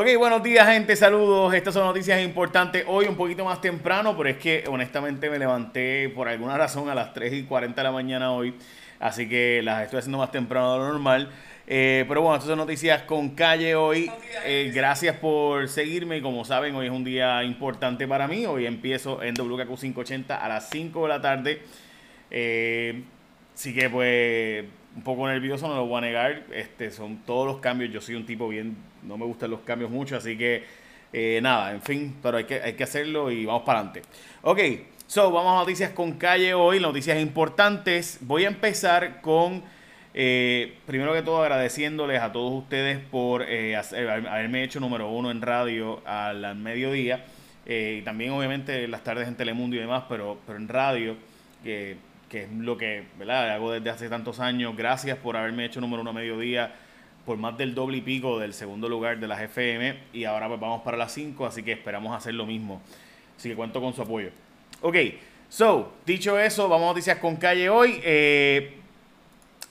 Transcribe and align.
Ok, 0.00 0.06
buenos 0.16 0.44
días 0.44 0.64
gente, 0.68 0.94
saludos. 0.94 1.52
Estas 1.52 1.74
son 1.74 1.84
noticias 1.84 2.22
importantes. 2.22 2.84
Hoy 2.86 3.06
un 3.06 3.16
poquito 3.16 3.44
más 3.44 3.60
temprano, 3.60 4.16
pero 4.16 4.28
es 4.28 4.36
que 4.36 4.62
honestamente 4.68 5.28
me 5.28 5.40
levanté 5.40 6.08
por 6.10 6.28
alguna 6.28 6.56
razón 6.56 6.88
a 6.88 6.94
las 6.94 7.12
3 7.12 7.32
y 7.32 7.42
40 7.42 7.80
de 7.80 7.82
la 7.82 7.90
mañana 7.90 8.30
hoy. 8.30 8.54
Así 9.00 9.28
que 9.28 9.60
las 9.60 9.82
estoy 9.82 9.98
haciendo 9.98 10.18
más 10.18 10.30
temprano 10.30 10.74
de 10.74 10.78
lo 10.78 10.88
normal. 10.92 11.30
Eh, 11.66 12.04
pero 12.06 12.22
bueno, 12.22 12.36
estas 12.36 12.48
son 12.48 12.58
noticias 12.58 13.02
con 13.02 13.30
calle 13.30 13.74
hoy. 13.74 14.08
Eh, 14.44 14.70
gracias 14.72 15.16
por 15.16 15.68
seguirme. 15.68 16.22
Como 16.22 16.44
saben, 16.44 16.76
hoy 16.76 16.86
es 16.86 16.92
un 16.92 17.02
día 17.02 17.42
importante 17.42 18.06
para 18.06 18.28
mí. 18.28 18.46
Hoy 18.46 18.66
empiezo 18.66 19.20
en 19.20 19.34
WKQ 19.34 19.80
580 19.80 20.36
a 20.36 20.48
las 20.48 20.70
5 20.70 21.02
de 21.02 21.08
la 21.08 21.20
tarde. 21.20 21.62
Eh, 22.30 23.02
así 23.52 23.74
que 23.74 23.90
pues 23.90 24.64
un 24.96 25.02
poco 25.02 25.28
nervioso, 25.28 25.68
no 25.68 25.76
lo 25.76 25.86
voy 25.86 25.98
a 25.98 26.00
negar. 26.02 26.44
Este, 26.52 26.90
son 26.90 27.18
todos 27.18 27.46
los 27.46 27.58
cambios. 27.58 27.92
Yo 27.92 28.00
soy 28.00 28.14
un 28.14 28.26
tipo 28.26 28.48
bien 28.48 28.76
no 29.02 29.16
me 29.16 29.24
gustan 29.24 29.50
los 29.50 29.60
cambios 29.60 29.90
mucho, 29.90 30.16
así 30.16 30.36
que 30.36 30.64
eh, 31.12 31.40
nada, 31.42 31.72
en 31.72 31.82
fin, 31.82 32.16
pero 32.22 32.36
hay 32.36 32.44
que, 32.44 32.60
hay 32.60 32.74
que 32.74 32.84
hacerlo 32.84 33.30
y 33.30 33.46
vamos 33.46 33.62
para 33.62 33.80
adelante. 33.80 34.02
Ok, 34.42 34.58
so 35.06 35.30
vamos 35.30 35.52
a 35.52 35.60
noticias 35.60 35.90
con 35.92 36.12
calle 36.12 36.54
hoy, 36.54 36.80
noticias 36.80 37.18
importantes. 37.18 38.18
Voy 38.20 38.44
a 38.44 38.48
empezar 38.48 39.20
con, 39.20 39.62
eh, 40.14 40.74
primero 40.86 41.14
que 41.14 41.22
todo, 41.22 41.42
agradeciéndoles 41.42 42.20
a 42.20 42.32
todos 42.32 42.52
ustedes 42.52 42.98
por 42.98 43.42
eh, 43.42 43.76
haberme 43.76 44.62
hecho 44.62 44.80
número 44.80 45.10
uno 45.10 45.30
en 45.30 45.40
radio 45.40 46.02
al, 46.04 46.54
mediodía. 46.56 47.24
y 47.66 48.02
también 48.02 48.32
obviamente 48.32 48.86
las 48.88 49.04
tardes 49.04 49.28
en 49.28 49.36
Telemundo 49.36 49.76
y 49.76 49.78
demás, 49.78 50.04
pero, 50.08 50.38
pero 50.46 50.58
en 50.58 50.68
radio, 50.68 51.16
que, 51.64 51.96
que 52.28 52.44
es 52.44 52.52
lo 52.52 52.76
que 52.76 53.04
¿verdad? 53.18 53.50
hago 53.50 53.72
desde 53.72 53.90
hace 53.90 54.08
tantos 54.08 54.40
años. 54.40 54.76
Gracias 54.76 55.18
por 55.18 55.36
haberme 55.36 55.64
hecho 55.64 55.80
número 55.80 56.02
uno 56.02 56.10
a 56.10 56.14
mediodía 56.14 56.74
por 57.24 57.36
más 57.36 57.58
del 57.58 57.74
doble 57.74 57.98
y 57.98 58.00
pico 58.00 58.38
del 58.38 58.54
segundo 58.54 58.88
lugar 58.88 59.20
de 59.20 59.28
las 59.28 59.40
FM 59.40 59.98
y 60.14 60.24
ahora 60.24 60.48
pues 60.48 60.58
vamos 60.58 60.80
para 60.82 60.96
las 60.96 61.12
5, 61.12 61.44
así 61.44 61.62
que 61.62 61.72
esperamos 61.72 62.16
hacer 62.16 62.32
lo 62.32 62.46
mismo. 62.46 62.80
Así 63.36 63.50
que 63.50 63.54
cuento 63.54 63.80
con 63.80 63.92
su 63.92 64.00
apoyo. 64.00 64.30
Ok, 64.80 64.96
so, 65.48 65.92
dicho 66.06 66.38
eso, 66.38 66.68
vamos 66.68 66.86
a 66.86 66.88
noticias 66.92 67.18
con 67.18 67.36
calle 67.36 67.68
hoy. 67.68 68.00
Eh, 68.02 68.78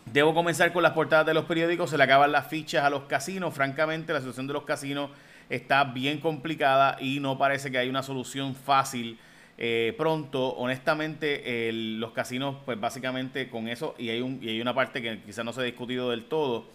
debo 0.06 0.34
comenzar 0.34 0.72
con 0.72 0.84
las 0.84 0.94
portadas 0.94 1.26
de 1.26 1.34
los 1.34 1.46
periódicos, 1.46 1.90
se 1.90 1.98
le 1.98 2.04
acaban 2.04 2.32
las 2.32 2.48
fichas 2.48 2.84
a 2.84 2.90
los 2.92 3.06
casinos. 3.06 3.54
Francamente, 3.54 4.14
la 4.14 4.20
situación 4.20 4.46
de 4.46 4.54
los 4.54 4.64
casinos 4.64 5.10
está 5.50 5.84
bien 5.84 6.20
complicada 6.20 6.98
y 7.00 7.20
no 7.20 7.38
parece 7.38 7.72
que 7.72 7.80
haya 7.80 7.90
una 7.90 8.04
solución 8.04 8.54
fácil. 8.54 9.18
Eh, 9.58 9.96
pronto, 9.98 10.50
honestamente, 10.50 11.72
los 11.74 12.12
casinos, 12.12 12.58
pues 12.66 12.80
básicamente 12.80 13.50
con 13.50 13.68
eso, 13.68 13.96
y 13.98 14.10
hay, 14.10 14.22
un, 14.22 14.40
y 14.42 14.50
hay 14.50 14.62
una 14.62 14.74
parte 14.74 15.02
que 15.02 15.20
quizás 15.22 15.44
no 15.44 15.54
se 15.54 15.62
ha 15.62 15.64
discutido 15.64 16.12
del 16.12 16.26
todo, 16.26 16.66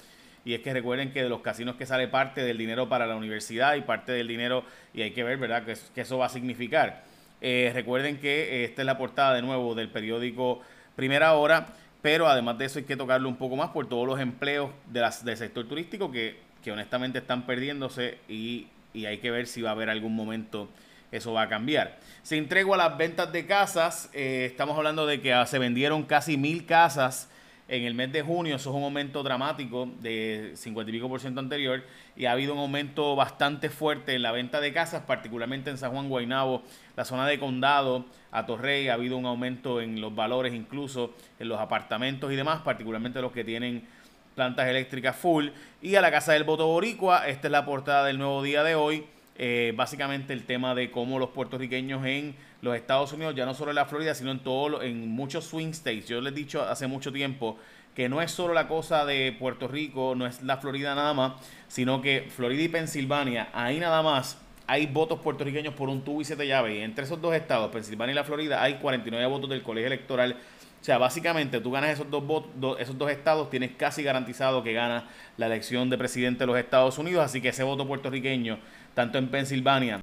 y 0.45 0.55
es 0.55 0.61
que 0.61 0.73
recuerden 0.73 1.13
que 1.13 1.23
de 1.23 1.29
los 1.29 1.41
casinos 1.41 1.77
que 1.77 1.87
sale 1.87 2.09
parte 2.09 2.43
del 2.43 2.59
dinero 2.59 2.89
para 2.89 3.07
la 3.07 3.15
universidad 3.15 3.77
y 3.77 3.83
parte 3.83 4.13
del 4.13 4.27
dinero, 4.27 4.65
y 4.93 5.03
hay 5.03 5.13
que 5.13 5.23
ver, 5.23 5.39
¿verdad?, 5.39 5.65
que, 5.65 6.01
eso 6.01 6.19
va 6.19 6.27
a 6.27 6.29
significar. 6.29 7.05
Eh, 7.41 7.71
recuerden 7.75 8.19
que 8.19 8.63
eh, 8.63 8.65
esta 8.65 8.83
es 8.83 8.87
la 8.87 8.99
portada 8.99 9.35
de 9.35 9.43
nuevo 9.43 9.75
del 9.75 9.89
periódico 9.89 10.61
Primera 10.97 11.35
Hora, 11.35 11.69
pero 12.03 12.27
además 12.27 12.59
de 12.59 12.65
eso 12.65 12.81
hay 12.81 12.85
que 12.85 12.97
tocarlo 12.97 13.29
un 13.29 13.37
poco 13.37 13.57
más 13.57 13.71
por 13.71 13.89
todos 13.89 14.07
los 14.07 14.19
empleos 14.21 14.71
del 14.91 15.37
sector 15.37 15.67
turístico 15.69 16.11
que, 16.11 16.41
honestamente 16.71 17.19
están 17.19 17.47
perdiéndose 17.47 18.19
y, 18.29 18.69
hay 18.95 19.19
que 19.19 19.31
ver 19.31 19.47
si 19.47 19.63
va 19.63 19.71
a 19.71 19.73
haber 19.73 19.89
algún 19.89 20.15
momento 20.15 20.69
eso 21.13 21.33
va 21.33 21.43
a 21.43 21.49
cambiar. 21.49 21.99
Se 22.23 22.37
entregó 22.37 22.75
a 22.75 22.79
las 22.79 22.97
ventas 22.97 23.31
de 23.31 23.47
casas, 23.47 24.11
eh, 24.13 24.49
estamos 24.51 24.77
hablando 24.77 25.07
de 25.07 25.21
que 25.21 25.41
se 25.47 25.59
vendieron 25.59 26.03
casi 26.03 26.37
mil 26.37 26.67
casas 26.67 27.29
en 27.69 27.85
el 27.85 27.95
mes 27.95 28.13
de 28.13 28.23
junio, 28.23 28.57
eso 28.57 28.71
es 28.71 28.77
un 28.77 28.83
aumento 28.83 29.23
dramático 29.23 29.89
de 30.01 30.53
50 30.57 30.91
y 30.91 30.95
pico 30.95 31.09
por 31.09 31.21
ciento 31.21 31.41
anterior 31.41 31.83
y 32.17 32.27
ha 32.27 32.33
habido 32.33 32.55
un 32.55 32.59
aumento 32.59 33.17
bastante 33.17 33.71
fuerte 33.71 34.15
en 34.15 34.23
la 34.23 34.33
venta 34.33 34.61
de 34.61 34.73
casas, 34.73 35.05
particularmente 35.07 35.71
en 35.71 35.79
San 35.79 35.93
Juan 35.93 36.09
Guaynabo, 36.09 36.63
la 36.97 37.05
zona 37.05 37.27
de 37.27 37.39
Condado, 37.39 38.05
a 38.31 38.45
Torrey, 38.47 38.89
ha 38.89 38.95
habido 38.95 39.17
un 39.17 39.27
aumento 39.27 39.81
en 39.81 40.01
los 40.01 40.15
valores 40.15 40.55
incluso 40.55 41.15
en 41.39 41.49
los 41.49 41.61
apartamentos 41.61 42.33
y 42.33 42.37
demás, 42.37 42.61
particularmente 42.63 43.23
los 43.23 43.33
que 43.33 43.45
tienen 43.45 43.87
plantas 44.35 44.67
eléctricas 44.69 45.17
full. 45.17 45.49
Y 45.81 45.95
a 45.95 46.01
la 46.01 46.11
Casa 46.11 46.33
del 46.33 46.45
Voto 46.45 46.67
Boricua, 46.67 47.29
esta 47.29 47.49
es 47.49 47.53
la 47.53 47.65
portada 47.65 48.05
del 48.05 48.19
nuevo 48.19 48.43
día 48.43 48.63
de 48.65 48.75
hoy. 48.75 49.07
Eh, 49.37 49.73
básicamente 49.75 50.33
el 50.33 50.45
tema 50.45 50.75
de 50.75 50.91
cómo 50.91 51.19
los 51.19 51.31
puertorriqueños 51.31 52.05
en 52.05 52.37
los 52.61 52.77
Estados 52.77 53.13
Unidos, 53.13 53.35
ya 53.35 53.47
no 53.47 53.55
solo 53.55 53.71
en 53.71 53.77
la 53.77 53.87
Florida, 53.87 54.15
sino 54.15 54.31
en 54.31 54.41
todo, 54.41 54.83
en 54.83 55.09
muchos 55.09 55.47
swing 55.47 55.71
states. 55.71 56.07
Yo 56.07 56.21
les 56.21 56.33
he 56.33 56.37
dicho 56.37 56.63
hace 56.63 56.87
mucho 56.87 57.13
tiempo 57.13 57.59
que 57.95 58.09
no 58.09 58.23
es 58.23 58.31
solo 58.31 58.55
la 58.55 58.69
cosa 58.69 59.05
de 59.05 59.35
Puerto 59.39 59.69
Rico, 59.69 60.15
no 60.15 60.27
es 60.27 60.43
la 60.43 60.59
Florida 60.59 60.95
nada 60.95 61.15
más, 61.15 61.33
sino 61.69 62.01
que 62.01 62.29
Florida 62.35 62.63
y 62.63 62.69
Pensilvania, 62.69 63.49
ahí 63.53 63.79
nada 63.81 64.03
más 64.03 64.39
hay 64.67 64.87
votos 64.87 65.21
puertorriqueños 65.21 65.75
por 65.75 65.89
un 65.89 66.03
tubo 66.03 66.21
y 66.21 66.25
siete 66.25 66.47
llaves. 66.47 66.75
Y 66.77 66.81
entre 66.81 67.05
esos 67.05 67.21
dos 67.21 67.35
estados, 67.35 67.71
Pensilvania 67.71 68.13
y 68.13 68.15
la 68.15 68.25
Florida, 68.25 68.63
hay 68.63 68.75
49 68.75 69.27
votos 69.27 69.51
del 69.51 69.63
colegio 69.63 69.87
electoral. 69.87 70.37
O 70.81 70.85
sea, 70.85 70.99
básicamente 70.99 71.61
tú 71.61 71.71
ganas 71.71 71.91
esos 71.91 72.11
dos, 72.11 72.27
votos, 72.27 72.81
esos 72.81 72.97
dos 72.99 73.11
estados, 73.11 73.51
tienes 73.51 73.73
casi 73.73 74.03
garantizado 74.03 74.63
que 74.65 74.73
gana 74.73 75.09
la 75.37 75.47
elección 75.47 75.91
de 75.91 75.99
presidente 75.99 76.41
de 76.41 76.47
los 76.47 76.59
Estados 76.59 76.99
Unidos. 76.99 77.25
Así 77.25 77.41
que 77.41 77.51
ese 77.51 77.63
voto 77.63 77.87
puertorriqueño, 77.87 78.59
tanto 78.95 79.19
en 79.19 79.29
Pensilvania 79.29 80.01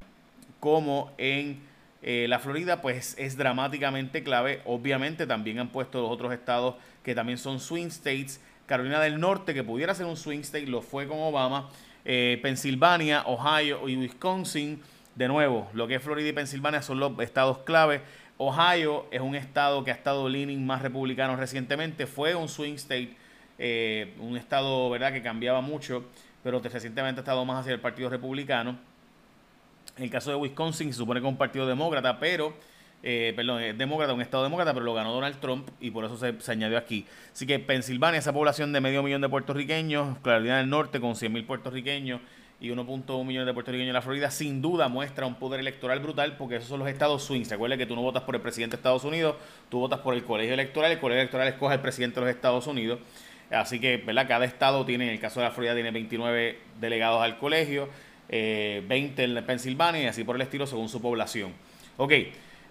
como 0.59 1.11
en 1.17 1.61
eh, 2.01 2.27
la 2.29 2.39
Florida 2.39 2.81
pues 2.81 3.15
es 3.17 3.37
dramáticamente 3.37 4.23
clave. 4.23 4.61
Obviamente 4.65 5.27
también 5.27 5.59
han 5.59 5.69
puesto 5.69 6.01
los 6.01 6.11
otros 6.11 6.33
estados 6.33 6.75
que 7.03 7.15
también 7.15 7.37
son 7.37 7.59
swing 7.59 7.87
states. 7.87 8.41
Carolina 8.65 8.99
del 8.99 9.19
Norte, 9.19 9.53
que 9.53 9.63
pudiera 9.63 9.95
ser 9.95 10.05
un 10.05 10.15
swing 10.15 10.41
state, 10.41 10.67
lo 10.67 10.81
fue 10.81 11.07
con 11.07 11.17
Obama. 11.19 11.69
Eh, 12.05 12.39
Pensilvania, 12.41 13.23
Ohio 13.25 13.87
y 13.89 13.97
Wisconsin. 13.97 14.81
De 15.15 15.27
nuevo, 15.27 15.69
lo 15.73 15.87
que 15.87 15.95
es 15.95 16.03
Florida 16.03 16.29
y 16.29 16.33
Pensilvania 16.33 16.81
son 16.81 16.99
los 16.99 17.19
estados 17.19 17.59
clave. 17.59 18.01
Ohio 18.37 19.05
es 19.11 19.19
un 19.19 19.35
estado 19.35 19.83
que 19.83 19.91
ha 19.91 19.93
estado 19.93 20.29
leaning 20.29 20.65
más 20.65 20.81
republicano 20.81 21.35
recientemente. 21.35 22.07
Fue 22.07 22.35
un 22.35 22.47
swing 22.47 22.75
state, 22.75 23.17
eh, 23.57 24.13
un 24.19 24.37
estado 24.37 24.89
verdad 24.89 25.11
que 25.11 25.21
cambiaba 25.21 25.59
mucho, 25.59 26.05
pero 26.43 26.59
recientemente 26.59 27.19
ha 27.19 27.23
estado 27.23 27.43
más 27.45 27.61
hacia 27.61 27.73
el 27.73 27.79
Partido 27.79 28.09
Republicano. 28.09 28.77
En 29.97 30.03
el 30.03 30.09
caso 30.09 30.29
de 30.29 30.37
Wisconsin 30.37 30.93
se 30.93 30.97
supone 30.97 31.19
que 31.19 31.27
es 31.27 31.31
un 31.31 31.37
partido 31.37 31.67
demócrata, 31.67 32.19
pero, 32.19 32.53
eh, 33.03 33.33
perdón, 33.35 33.61
es 33.61 33.77
demócrata, 33.77 34.13
un 34.13 34.21
estado 34.21 34.43
demócrata, 34.43 34.73
pero 34.73 34.85
lo 34.85 34.93
ganó 34.93 35.11
Donald 35.11 35.39
Trump 35.39 35.67
y 35.81 35.91
por 35.91 36.05
eso 36.05 36.17
se, 36.17 36.51
añadió 36.51 36.77
aquí. 36.77 37.05
Así 37.33 37.45
que 37.45 37.59
Pensilvania, 37.59 38.19
esa 38.19 38.31
población 38.31 38.71
de 38.71 38.79
medio 38.79 39.03
millón 39.03 39.21
de 39.21 39.27
puertorriqueños, 39.27 40.17
Carolina 40.19 40.59
del 40.59 40.69
Norte 40.69 41.01
con 41.01 41.15
100 41.15 41.33
mil 41.33 41.43
puertorriqueños 41.43 42.21
y 42.61 42.69
1.1 42.69 43.25
millones 43.25 43.47
de 43.47 43.53
puertorriqueños 43.53 43.89
en 43.89 43.93
la 43.93 44.01
Florida, 44.01 44.31
sin 44.31 44.61
duda 44.61 44.87
muestra 44.87 45.25
un 45.25 45.35
poder 45.35 45.59
electoral 45.59 45.99
brutal 45.99 46.37
porque 46.37 46.57
esos 46.57 46.69
son 46.69 46.79
los 46.79 46.87
estados 46.87 47.23
swings. 47.23 47.49
Recuerda 47.49 47.75
que 47.77 47.85
tú 47.85 47.95
no 47.95 48.01
votas 48.01 48.23
por 48.23 48.35
el 48.35 48.41
presidente 48.41 48.77
de 48.77 48.79
Estados 48.79 49.03
Unidos, 49.03 49.35
tú 49.69 49.79
votas 49.79 49.99
por 49.99 50.13
el 50.13 50.23
colegio 50.23 50.53
electoral, 50.53 50.91
el 50.91 50.99
colegio 50.99 51.21
electoral 51.21 51.47
escoge 51.49 51.73
al 51.73 51.81
presidente 51.81 52.19
de 52.19 52.25
los 52.25 52.35
Estados 52.35 52.67
Unidos. 52.67 52.99
Así 53.51 53.79
que, 53.79 53.97
¿verdad? 53.97 54.27
Cada 54.27 54.45
estado 54.45 54.85
tiene, 54.85 55.05
en 55.05 55.11
el 55.11 55.19
caso 55.19 55.39
de 55.39 55.47
la 55.47 55.51
Florida, 55.51 55.73
tiene 55.73 55.91
29 55.91 56.59
delegados 56.79 57.21
al 57.21 57.37
colegio 57.39 57.89
eh, 58.29 58.83
20 58.87 59.23
en 59.23 59.45
Pensilvania 59.45 60.03
y 60.03 60.05
así 60.05 60.23
por 60.23 60.35
el 60.35 60.43
estilo 60.43 60.67
según 60.67 60.87
su 60.87 61.01
población. 61.01 61.51
Ok, 61.97 62.13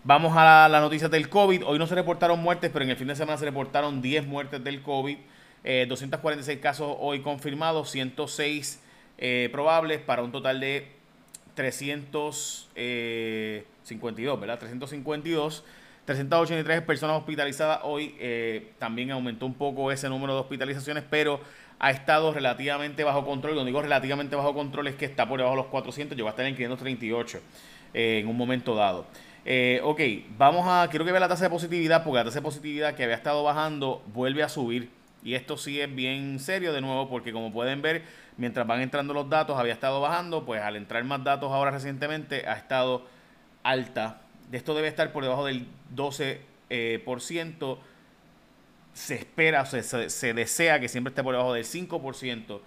vamos 0.05 0.35
a 0.37 0.69
las 0.69 0.81
noticias 0.81 1.11
del 1.11 1.29
COVID. 1.29 1.67
Hoy 1.67 1.79
no 1.79 1.87
se 1.87 1.95
reportaron 1.97 2.41
muertes, 2.41 2.71
pero 2.73 2.85
en 2.85 2.91
el 2.91 2.97
fin 2.97 3.09
de 3.09 3.17
semana 3.17 3.37
se 3.39 3.45
reportaron 3.45 4.01
10 4.01 4.27
muertes 4.27 4.63
del 4.63 4.83
COVID. 4.83 5.19
246 5.65 6.57
eh, 6.57 6.61
casos 6.61 6.97
hoy 7.01 7.21
confirmados, 7.21 7.91
106 7.91 8.81
eh, 9.19 9.49
probables 9.51 10.01
para 10.01 10.23
un 10.23 10.31
total 10.31 10.61
de 10.61 10.87
352, 11.55 12.69
eh, 12.77 13.65
¿verdad? 14.41 14.59
352. 14.61 15.65
383 16.17 16.83
personas 16.83 17.19
hospitalizadas 17.19 17.81
hoy. 17.83 18.15
también 18.79 19.11
aumentó 19.11 19.47
un 19.47 19.55
poco 19.55 19.93
ese 19.93 20.09
número 20.09 20.35
de 20.35 20.41
hospitalizaciones, 20.41 21.05
pero 21.09 21.41
ha 21.79 21.91
estado 21.91 22.33
relativamente 22.33 23.05
bajo 23.05 23.25
control. 23.25 23.55
Cuando 23.55 23.67
digo 23.67 23.83
relativamente 23.83 24.37
bajo 24.37 24.55
control 24.55 24.89
es 24.89 24.97
que 24.97 25.05
está 25.05 25.29
por 25.29 25.39
debajo 25.39 25.57
de 25.57 25.63
los 25.63 25.71
400, 25.71 26.17
llegó 26.17 26.29
a 26.29 26.31
estar 26.31 26.47
en 26.47 26.55
538 26.55 27.41
eh, 27.95 28.19
en 28.21 28.29
un 28.29 28.37
momento 28.37 28.75
dado. 28.75 29.07
Eh, 29.45 29.81
ok, 29.83 30.01
vamos 30.37 30.67
a, 30.67 30.89
quiero 30.91 31.05
que 31.05 31.13
vea 31.13 31.21
la 31.21 31.29
tasa 31.29 31.45
de 31.45 31.51
positividad, 31.51 32.05
porque 32.05 32.19
la 32.19 32.25
tasa 32.25 32.41
de 32.41 32.43
positividad 32.43 32.95
que 32.95 33.05
había 33.05 33.17
estado 33.17 33.43
bajando 33.43 34.03
vuelve 34.13 34.43
a 34.43 34.49
subir. 34.49 34.91
Y 35.23 35.35
esto 35.35 35.57
sí 35.57 35.81
es 35.81 35.93
bien 35.93 36.39
serio 36.39 36.73
de 36.73 36.81
nuevo, 36.81 37.09
porque 37.09 37.33
como 37.33 37.53
pueden 37.53 37.83
ver, 37.83 38.03
mientras 38.37 38.67
van 38.67 38.81
entrando 38.81 39.15
los 39.15 39.29
datos, 39.29 39.59
había 39.59 39.73
estado 39.73 40.01
bajando, 40.01 40.45
pues 40.45 40.63
al 40.63 40.77
entrar 40.77 41.03
más 41.05 41.25
datos 41.25 41.53
ahora 41.53 41.71
recientemente 41.71 42.47
ha 42.47 42.55
estado 42.55 43.07
alta. 43.63 44.23
Esto 44.53 44.75
debe 44.75 44.89
estar 44.89 45.13
por 45.13 45.23
debajo 45.23 45.45
del 45.45 45.67
12%. 45.95 46.39
Eh, 46.71 47.03
se 48.95 49.15
espera, 49.15 49.63
o 49.63 49.67
se, 49.67 50.11
se, 50.11 50.35
desea 50.35 50.81
que 50.81 50.89
siempre 50.89 51.11
esté 51.11 51.23
por 51.23 51.33
debajo 51.33 51.53
del 51.53 51.65
5%, 51.65 52.61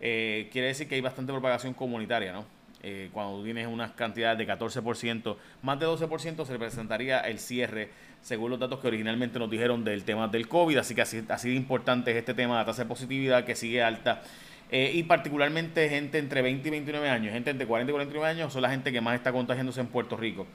eh, 0.00 0.48
quiere 0.50 0.68
decir 0.68 0.88
que 0.88 0.94
hay 0.94 1.02
bastante 1.02 1.32
propagación 1.32 1.74
comunitaria, 1.74 2.32
¿no? 2.32 2.46
Eh, 2.82 3.10
cuando 3.12 3.44
tienes 3.44 3.66
unas 3.66 3.90
cantidades 3.90 4.38
de 4.38 4.46
14%, 4.46 5.36
más 5.62 5.78
de 5.78 5.86
12% 5.86 6.46
se 6.46 6.52
representaría 6.52 7.20
el 7.20 7.38
cierre, 7.38 7.90
según 8.22 8.52
los 8.52 8.58
datos 8.58 8.80
que 8.80 8.86
originalmente 8.86 9.38
nos 9.38 9.50
dijeron 9.50 9.84
del 9.84 10.04
tema 10.04 10.28
del 10.28 10.48
COVID, 10.48 10.78
así 10.78 10.94
que 10.94 11.02
así, 11.02 11.22
así 11.28 11.50
de 11.50 11.56
importante 11.56 12.10
es 12.10 12.16
este 12.16 12.32
tema 12.32 12.54
de 12.54 12.60
la 12.60 12.64
tasa 12.64 12.84
de 12.84 12.88
positividad 12.88 13.44
que 13.44 13.54
sigue 13.54 13.82
alta 13.82 14.22
y 14.70 15.02
particularmente 15.04 15.88
gente 15.88 16.18
entre 16.18 16.42
20 16.42 16.66
y 16.66 16.70
29 16.70 17.08
años, 17.08 17.32
gente 17.32 17.50
entre 17.50 17.66
40 17.66 17.90
y 17.90 17.92
49 17.92 18.28
años, 18.30 18.52
son 18.52 18.62
la 18.62 18.70
gente 18.70 18.90
que 18.90 19.00
más 19.00 19.14
está 19.14 19.30
contagiándose 19.30 19.80
en 19.80 19.88
Puerto 19.88 20.16
Rico. 20.16 20.46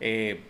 Eh, 0.00 0.40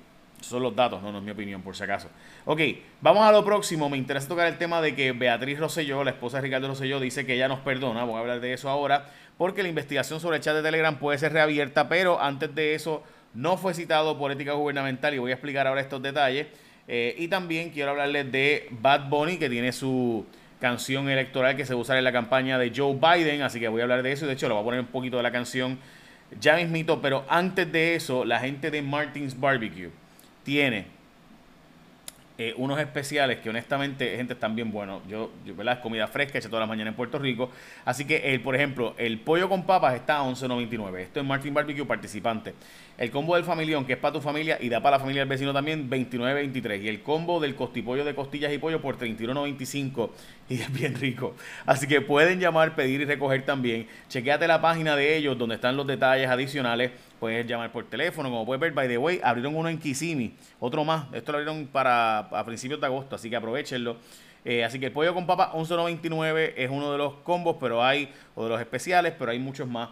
son 0.41 0.63
los 0.63 0.77
datos, 0.77 1.03
no, 1.03 1.11
no 1.11 1.19
es 1.19 1.25
mi 1.25 1.31
opinión, 1.31 1.63
por 1.63 1.75
si 1.77 1.83
acaso. 1.83 2.09
Ok, 2.45 2.61
vamos 3.01 3.27
a 3.27 3.33
lo 3.33 3.45
próximo. 3.45 3.89
Me 3.89 3.97
interesa 3.97 4.29
tocar 4.29 4.47
el 4.47 4.59
tema 4.59 4.81
de 4.81 4.95
que 4.95 5.13
Beatriz 5.13 5.59
Rosselló, 5.59 6.05
la 6.05 6.11
esposa 6.11 6.39
de 6.39 6.43
Ricardo 6.43 6.69
Rosselló, 6.69 7.01
dice 7.01 7.27
que 7.27 7.35
ella 7.35 7.49
nos 7.49 7.61
perdona. 7.61 8.05
Voy 8.05 8.17
a 8.17 8.21
hablar 8.21 8.41
de 8.41 8.53
eso 8.53 8.69
ahora, 8.69 9.07
porque 9.39 9.63
la 9.63 9.69
investigación 9.69 10.21
sobre 10.21 10.37
el 10.37 10.43
chat 10.43 10.55
de 10.55 10.63
Telegram 10.63 10.99
puede 10.99 11.19
ser 11.19 11.33
reabierta, 11.33 11.89
pero 11.89 12.21
antes 12.21 12.55
de 12.55 12.75
eso 12.75 13.03
no 13.35 13.57
fue 13.57 13.75
citado 13.75 14.19
por 14.19 14.31
ética 14.31 14.53
gubernamental 14.53 15.15
y 15.15 15.19
voy 15.19 15.31
a 15.31 15.35
explicar 15.35 15.67
ahora 15.67 15.81
estos 15.81 16.03
detalles. 16.03 16.47
Eh, 16.89 17.17
y 17.19 17.29
también 17.29 17.71
quiero 17.71 17.91
hablarles 17.91 18.31
de 18.31 18.69
Bad 18.71 19.09
Bunny, 19.09 19.39
que 19.39 19.51
tiene 19.51 19.73
su 19.73 20.25
canción 20.61 21.09
electoral 21.09 21.57
que 21.57 21.67
se 21.67 21.75
usa 21.75 21.99
en 21.99 22.05
la 22.05 22.13
campaña 22.13 22.59
de 22.59 22.73
Joe 22.75 22.95
Biden, 22.95 23.43
así 23.43 23.61
que 23.61 23.69
voy 23.69 23.81
a 23.81 23.85
hablar 23.85 24.03
de 24.03 24.13
eso 24.13 24.27
de 24.27 24.33
hecho 24.33 24.49
lo 24.49 24.55
voy 24.55 24.63
a 24.63 24.65
poner 24.65 24.81
un 24.81 24.87
poquito 24.87 25.19
de 25.19 25.23
la 25.23 25.31
canción 25.31 25.79
ya 26.41 26.57
mismito, 26.57 27.01
pero 27.01 27.25
antes 27.29 27.71
de 27.71 27.95
eso, 27.95 28.25
la 28.25 28.41
gente 28.41 28.71
de 28.71 28.83
Martins 28.83 29.39
Barbecue 29.39 29.91
tiene 30.43 30.96
eh, 32.39 32.53
unos 32.59 32.79
especiales 32.79 33.39
que 33.39 33.49
honestamente, 33.49 34.15
gente, 34.17 34.35
están 34.35 34.55
bien 34.55 34.71
buenos. 34.71 35.03
Yo, 35.09 35.31
yo 35.47 35.55
¿verdad? 35.55 35.81
comida 35.81 36.07
fresca 36.07 36.37
hecha 36.37 36.49
todas 36.49 36.61
las 36.61 36.69
mañanas 36.69 36.93
en 36.93 36.97
Puerto 36.97 37.19
Rico. 37.19 37.51
Así 37.87 38.05
que, 38.05 38.35
el, 38.35 38.43
por 38.43 38.55
ejemplo, 38.55 38.95
el 38.99 39.19
pollo 39.21 39.49
con 39.49 39.65
papas 39.65 39.95
está 39.95 40.19
a 40.19 40.23
11.99. 40.25 40.99
Esto 40.99 41.21
es 41.21 41.27
Martin 41.27 41.55
Barbecue 41.55 41.87
participante. 41.87 42.53
El 42.99 43.11
combo 43.11 43.37
del 43.37 43.45
familión, 43.45 43.87
que 43.87 43.95
es 43.95 43.99
para 43.99 44.13
tu 44.13 44.21
familia 44.21 44.59
y 44.61 44.69
da 44.69 44.81
para 44.83 44.97
la 44.97 45.01
familia 45.01 45.23
del 45.23 45.29
vecino 45.29 45.55
también, 45.55 45.89
29.23. 45.89 46.83
Y 46.83 46.89
el 46.89 47.03
combo 47.03 47.41
del 47.41 47.55
costipollo 47.55 48.05
de 48.05 48.15
costillas 48.15 48.53
y 48.53 48.59
pollo 48.59 48.83
por 48.83 48.99
31.95. 48.99 50.11
Y 50.49 50.61
es 50.61 50.73
bien 50.73 50.95
rico. 50.95 51.35
Así 51.65 51.89
que 51.89 52.01
pueden 52.01 52.39
llamar, 52.39 52.77
pedir 52.77 53.01
y 53.01 53.05
recoger 53.05 53.45
también. 53.45 53.89
Chequéate 54.09 54.47
la 54.47 54.61
página 54.61 54.95
de 54.95 55.17
ellos 55.17 55.37
donde 55.37 55.57
están 55.57 55.77
los 55.77 55.89
detalles 55.89 56.29
adicionales. 56.29 56.93
Puedes 57.19 57.47
llamar 57.47 57.73
por 57.73 57.85
teléfono, 57.85 58.29
como 58.29 58.45
puedes 58.45 58.61
ver, 58.61 58.73
by 58.73 58.89
the 58.89 58.99
way, 58.99 59.21
abrieron 59.23 59.57
uno 59.57 59.69
en 59.69 59.79
Kissimmee, 59.79 60.35
otro 60.61 60.85
más. 60.85 61.07
Esto 61.13 61.33
lo 61.33 61.39
abrieron 61.39 61.67
para 61.67 62.19
a 62.19 62.45
principios 62.45 62.81
de 62.81 62.87
agosto, 62.87 63.17
así 63.17 63.31
que 63.31 63.37
aprovechenlo. 63.37 63.97
Eh, 64.45 64.65
así 64.65 64.79
que 64.79 64.87
el 64.87 64.93
pollo 64.93 65.13
con 65.13 65.27
papa 65.27 65.53
11.99 65.55 66.53
es 66.57 66.71
uno 66.71 66.93
de 66.93 66.99
los 66.99 67.15
combos, 67.25 67.57
pero 67.59 67.83
hay, 67.83 68.13
o 68.35 68.45
de 68.45 68.51
los 68.51 68.61
especiales, 68.61 69.15
pero 69.19 69.33
hay 69.33 69.39
muchos 69.39 69.67
más 69.67 69.89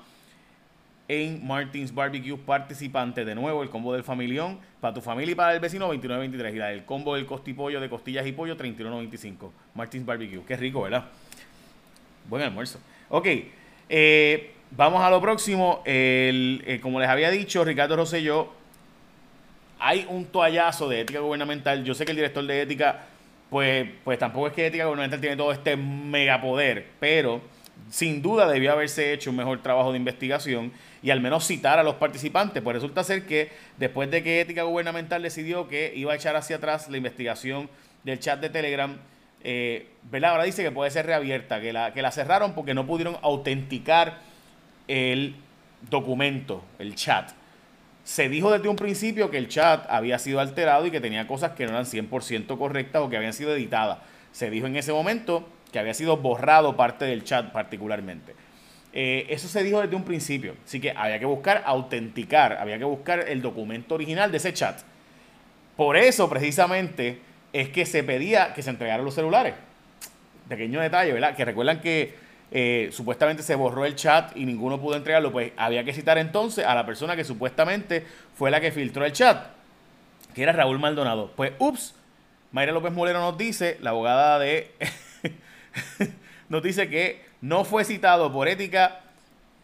en 1.09 1.47
Martins 1.47 1.95
Barbecue 1.95 2.37
participante. 2.37 3.25
De 3.25 3.35
nuevo, 3.35 3.63
el 3.63 3.71
combo 3.71 3.93
del 3.93 4.05
familión 4.05 4.59
para 4.81 4.95
tu 4.95 5.01
familia 5.01 5.33
y 5.33 5.35
para 5.35 5.55
el 5.55 5.61
vecino 5.61 5.93
29.23. 5.93 6.55
Y 6.55 6.59
la 6.59 6.69
del 6.69 6.85
combo 6.85 7.15
del 7.15 7.27
costipollo 7.27 7.81
de 7.81 7.89
costillas 7.89 8.27
y 8.27 8.33
pollo 8.33 8.57
31.95. 8.57 9.51
Martins 9.75 10.07
Barbecue. 10.07 10.43
Qué 10.47 10.57
rico, 10.57 10.83
¿verdad? 10.83 11.05
Buen 12.29 12.43
almuerzo. 12.43 12.79
Ok. 13.09 13.29
Eh, 13.89 14.54
vamos 14.77 15.03
a 15.03 15.11
lo 15.11 15.21
próximo. 15.21 15.83
El, 15.85 16.63
eh, 16.67 16.81
como 16.81 17.01
les 17.01 17.09
había 17.09 17.31
dicho, 17.31 17.65
Ricardo 17.65 17.97
Rosselló, 17.97 18.53
hay 19.79 20.07
un 20.09 20.27
toallazo 20.27 20.89
de 20.89 21.01
ética 21.01 21.21
gubernamental. 21.21 21.85
Yo 21.85 21.95
sé 21.95 22.05
que 22.05 22.13
el 22.13 22.17
director 22.17 22.45
de 22.45 22.63
ética, 22.63 23.03
pues, 23.51 23.89
pues 24.05 24.19
tampoco 24.19 24.49
es 24.49 24.53
que 24.53 24.67
ética 24.67 24.85
gubernamental 24.85 25.21
tiene 25.21 25.37
todo 25.37 25.53
este 25.53 25.77
megapoder, 25.77 26.87
pero 27.01 27.41
sin 27.91 28.23
duda 28.23 28.49
debió 28.49 28.73
haberse 28.73 29.13
hecho 29.13 29.31
un 29.31 29.37
mejor 29.37 29.63
trabajo 29.63 29.93
de 29.93 29.99
investigación 29.99 30.73
y 31.03 31.11
al 31.11 31.21
menos 31.21 31.47
citar 31.47 31.79
a 31.79 31.83
los 31.83 31.97
participantes. 31.97 32.63
Pues 32.63 32.75
resulta 32.75 33.05
ser 33.05 33.27
que 33.27 33.51
después 33.77 34.11
de 34.11 34.23
que 34.23 34.41
Ética 34.41 34.63
Gubernamental 34.63 35.23
decidió 35.23 35.69
que 35.69 35.93
iba 35.95 36.13
a 36.13 36.17
echar 36.17 36.35
hacia 36.35 36.57
atrás 36.57 36.89
la 36.89 36.97
investigación 36.97 37.69
del 38.05 38.19
chat 38.21 38.41
de 38.41 38.49
Telegram, 38.49 38.97
eh, 39.43 39.89
Ahora 40.23 40.45
dice 40.45 40.63
que 40.63 40.71
puede 40.71 40.91
ser 40.91 41.05
reabierta, 41.05 41.61
que 41.61 41.73
la, 41.73 41.93
que 41.93 42.01
la 42.01 42.11
cerraron 42.11 42.55
porque 42.55 42.73
no 42.73 42.87
pudieron 42.87 43.19
autenticar 43.21 44.19
el 44.89 45.37
documento, 45.91 46.65
el 46.79 46.95
chat. 46.95 47.31
Se 48.05 48.29
dijo 48.29 48.51
desde 48.51 48.69
un 48.69 48.77
principio 48.77 49.31
que 49.31 49.39
el 49.39 49.49
chat 49.49 49.87
había 49.89 50.19
sido 50.19 50.41
alterado 50.41 50.87
y 50.87 50.91
que 50.91 51.01
tenía 51.01 51.27
cosas 51.27 51.53
que 51.53 51.65
no 51.65 51.71
eran 51.71 51.87
100% 51.87 52.59
correctas 52.59 53.03
o 53.03 53.09
que 53.09 53.17
habían 53.17 53.33
sido 53.33 53.55
editadas. 53.55 53.99
Se 54.33 54.51
dijo 54.51 54.67
en 54.67 54.77
ese 54.77 54.93
momento 54.93 55.49
que 55.73 55.79
había 55.79 55.95
sido 55.95 56.19
borrado 56.19 56.77
parte 56.77 57.05
del 57.07 57.25
chat 57.25 57.51
particularmente. 57.51 58.35
Eh, 58.93 59.27
eso 59.31 59.49
se 59.49 59.63
dijo 59.65 59.81
desde 59.81 59.97
un 59.97 60.05
principio, 60.05 60.55
así 60.65 60.81
que 60.81 60.93
había 60.93 61.19
que 61.19 61.25
buscar 61.25 61.65
autenticar, 61.67 62.53
había 62.53 62.79
que 62.79 62.85
buscar 62.85 63.29
el 63.29 63.43
documento 63.43 63.97
original 63.97 64.31
de 64.31 64.37
ese 64.37 64.53
chat. 64.53 64.83
Por 65.77 65.97
eso, 65.97 66.29
precisamente, 66.29 67.19
es 67.53 67.71
que 67.71 67.87
se 67.87 68.05
pedía 68.05 68.55
que 68.55 68.63
se 68.63 68.71
entregaran 68.71 69.05
los 69.05 69.15
celulares. 69.15 69.55
Pequeño 70.49 70.81
detalle, 70.81 71.13
¿verdad? 71.13 71.35
Que 71.35 71.45
recuerdan 71.45 71.81
que 71.81 72.15
eh, 72.57 72.91
supuestamente 72.93 73.43
se 73.43 73.57
borró 73.57 73.85
el 73.85 73.97
chat 73.97 74.37
y 74.37 74.47
ninguno 74.47 74.81
pudo 74.81 74.95
entregarlo, 74.95 75.33
pues 75.33 75.51
había 75.57 75.83
que 75.83 75.93
citar 75.93 76.19
entonces 76.19 76.65
a 76.65 76.73
la 76.77 76.87
persona 76.87 77.17
que 77.17 77.25
supuestamente 77.25 78.07
fue 78.37 78.53
la 78.53 78.61
que 78.61 78.71
filtró 78.71 79.05
el 79.05 79.13
chat, 79.13 79.49
que 80.35 80.45
era 80.45 80.53
Raúl 80.53 80.79
Maldonado. 80.79 81.33
Pues, 81.35 81.53
ups, 81.59 81.97
Mayra 82.53 82.71
López 82.71 82.93
Molero 82.93 83.19
nos 83.19 83.37
dice, 83.37 83.77
la 83.83 83.91
abogada 83.91 84.39
de 84.39 84.71
nos 86.49 86.63
dice 86.63 86.89
que 86.89 87.25
no 87.41 87.65
fue 87.65 87.85
citado 87.85 88.33
por 88.33 88.47
ética 88.47 89.01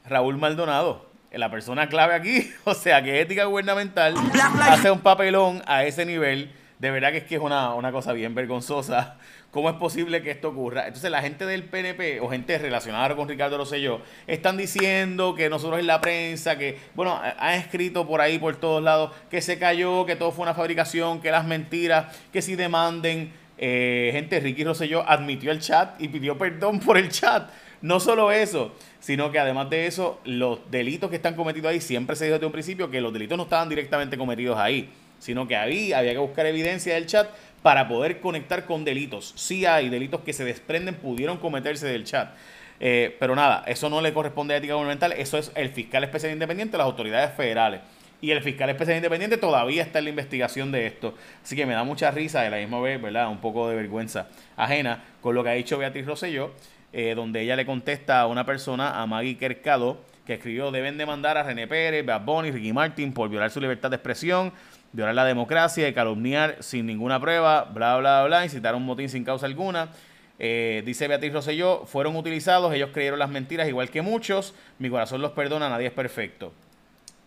Raúl 0.05 0.37
Maldonado, 0.37 1.07
la 1.31 1.49
persona 1.49 1.89
clave 1.89 2.15
aquí. 2.15 2.53
O 2.65 2.75
sea, 2.75 3.05
que 3.05 3.21
ética 3.21 3.45
gubernamental 3.45 4.15
hace 4.63 4.91
un 4.91 4.99
papelón 4.99 5.63
a 5.67 5.85
ese 5.85 6.05
nivel. 6.05 6.51
De 6.81 6.91
verdad 6.91 7.13
que 7.13 7.19
es 7.19 7.25
que 7.25 7.37
es 7.37 7.41
una, 7.41 7.73
una 7.75 7.93
cosa 7.93 8.13
bien 8.13 8.35
vergonzosa. 8.35 9.17
¿Cómo 9.51 9.69
es 9.69 9.75
posible 9.77 10.23
que 10.23 10.31
esto 10.31 10.51
ocurra? 10.51 10.87
Entonces 10.87 11.11
la 11.11 11.23
gente 11.23 11.45
del 11.45 11.65
PNP 11.65 12.21
o 12.21 12.29
gente 12.29 12.57
relacionada 12.57 13.17
con 13.17 13.29
Ricardo 13.29 13.59
Rosselló 13.59 14.01
están 14.29 14.57
diciendo 14.57 15.35
que 15.35 15.51
nosotros 15.51 15.81
en 15.81 15.89
la 15.89 16.01
prensa, 16.01 16.57
que, 16.57 16.79
bueno, 16.95 17.21
han 17.21 17.55
escrito 17.55 18.07
por 18.07 18.21
ahí, 18.21 18.39
por 18.39 18.57
todos 18.57 18.81
lados, 18.81 19.11
que 19.29 19.41
se 19.41 19.59
cayó, 19.59 20.07
que 20.07 20.15
todo 20.15 20.31
fue 20.31 20.45
una 20.45 20.55
fabricación, 20.55 21.21
que 21.21 21.33
las 21.33 21.45
mentiras, 21.45 22.17
que 22.33 22.43
si 22.43 22.55
demanden. 22.55 23.33
Eh, 23.63 24.11
gente, 24.13 24.39
Ricky 24.41 24.65
Rosselló 24.65 25.07
admitió 25.07 25.51
el 25.51 25.59
chat 25.59 26.01
y 26.01 26.09
pidió 26.09 26.39
perdón 26.39 26.79
por 26.79 26.97
el 26.97 27.09
chat. 27.09 27.51
No 27.83 27.99
solo 27.99 28.31
eso, 28.31 28.73
sino 29.01 29.33
que 29.33 29.39
además 29.39 29.69
de 29.69 29.87
eso, 29.87 30.21
los 30.25 30.71
delitos 30.71 31.11
que 31.11 31.17
están 31.17 31.35
cometidos 31.35 31.71
ahí, 31.73 31.81
siempre 31.81 32.15
se 32.15 32.27
dijo 32.27 32.35
desde 32.35 32.47
un 32.47 32.53
principio 32.53 32.89
que 32.89 33.01
los 33.01 33.13
delitos 33.13 33.37
no 33.37 33.45
estaban 33.45 33.69
directamente 33.69 34.17
cometidos 34.17 34.59
ahí, 34.59 34.91
sino 35.19 35.49
que 35.49 35.57
ahí 35.57 35.93
había 35.93 36.13
que 36.13 36.19
buscar 36.19 36.47
evidencia 36.47 36.95
del 36.95 37.07
chat 37.07 37.29
para 37.63 37.89
poder 37.89 38.21
conectar 38.21 38.65
con 38.65 38.85
delitos. 38.85 39.33
Sí 39.37 39.67
hay 39.67 39.89
delitos 39.89 40.23
que 40.23 40.33
se 40.33 40.45
desprenden, 40.45 40.95
pudieron 40.95 41.39
cometerse 41.39 41.87
del 41.87 42.05
chat. 42.05 42.35
Eh, 42.79 43.17
pero 43.21 43.37
nada, 43.37 43.63
eso 43.67 43.91
no 43.91 44.01
le 44.01 44.13
corresponde 44.15 44.55
a 44.55 44.57
ética 44.57 44.75
gubernamental, 44.75 45.13
eso 45.13 45.37
es 45.37 45.53
el 45.55 45.69
fiscal 45.69 46.03
especial 46.03 46.33
independiente, 46.33 46.79
las 46.79 46.87
autoridades 46.87 47.35
federales. 47.35 47.81
Y 48.23 48.31
el 48.31 48.43
fiscal 48.43 48.69
especial 48.69 48.97
independiente 48.97 49.37
todavía 49.37 49.83
está 49.83 49.99
en 49.99 50.05
la 50.05 50.11
investigación 50.11 50.73
de 50.73 50.87
esto. 50.87 51.15
Así 51.43 51.57
que 51.57 51.65
me 51.65 51.73
da 51.73 51.85
mucha 51.85 52.11
risa 52.11 52.43
de 52.43 52.51
la 52.51 52.59
misma 52.59 52.81
vez, 52.81 53.01
¿verdad? 53.01 53.29
Un 53.29 53.39
poco 53.39 53.69
de 53.69 53.77
vergüenza 53.77 54.29
ajena 54.57 55.05
con 55.23 55.35
lo 55.35 55.43
que 55.43 55.51
ha 55.51 55.55
dicho 55.55 55.79
Beatriz 55.79 56.07
Rosselló, 56.07 56.53
eh, 56.93 57.15
donde 57.15 57.41
ella 57.41 57.57
le 57.57 57.65
contesta 57.65 58.21
a 58.21 58.27
una 58.27 58.45
persona, 58.45 59.01
a 59.01 59.07
Maggie 59.07 59.39
Kercado, 59.39 60.03
que 60.27 60.35
escribió, 60.35 60.71
deben 60.71 60.99
demandar 60.99 61.39
a 61.39 61.43
René 61.43 61.67
Pérez, 61.67 62.05
Bad 62.05 62.25
Bunny, 62.25 62.51
Ricky 62.51 62.73
Martin 62.73 63.13
por 63.13 63.29
violar 63.29 63.51
su 63.51 63.61
libertad 63.61 63.91
de 63.91 63.97
expresión, 63.97 64.53
violar 64.93 65.15
la 65.15 65.25
democracia 65.25 65.89
y 65.89 65.95
calumniar 65.95 66.57
sin 66.61 66.87
ninguna 66.87 67.21
prueba, 67.21 67.65
bla, 67.65 67.97
bla, 67.99 68.25
bla, 68.25 68.45
incitar 68.45 68.75
un 68.75 68.85
motín 68.85 69.09
sin 69.09 69.25
causa 69.25 69.47
alguna. 69.47 69.91
Eh, 70.39 70.83
dice 70.87 71.07
Beatriz 71.07 71.33
Rosselló, 71.33 71.85
fueron 71.87 72.17
utilizados, 72.17 72.73
ellos 72.73 72.91
creyeron 72.93 73.19
las 73.19 73.29
mentiras 73.29 73.69
igual 73.69 73.91
que 73.91 74.01
muchos, 74.01 74.55
mi 74.79 74.89
corazón 74.89 75.21
los 75.21 75.33
perdona, 75.33 75.69
nadie 75.69 75.89
es 75.89 75.93
perfecto. 75.93 76.53